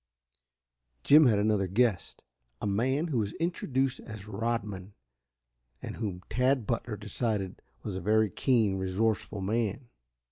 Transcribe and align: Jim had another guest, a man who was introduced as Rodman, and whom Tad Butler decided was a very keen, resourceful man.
Jim 1.03 1.27
had 1.27 1.37
another 1.37 1.67
guest, 1.67 2.23
a 2.59 2.65
man 2.65 3.09
who 3.09 3.19
was 3.19 3.33
introduced 3.33 3.99
as 3.99 4.27
Rodman, 4.27 4.95
and 5.79 5.97
whom 5.97 6.23
Tad 6.27 6.65
Butler 6.65 6.97
decided 6.97 7.61
was 7.83 7.95
a 7.95 8.01
very 8.01 8.31
keen, 8.31 8.77
resourceful 8.77 9.41
man. 9.41 9.89